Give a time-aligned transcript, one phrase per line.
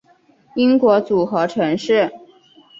[0.55, 2.11] 英国组合城市